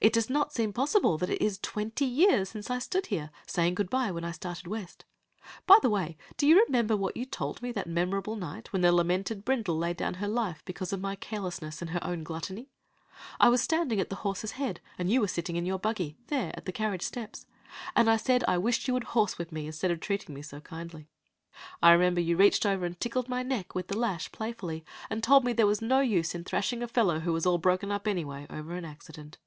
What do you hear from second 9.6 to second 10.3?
laid down her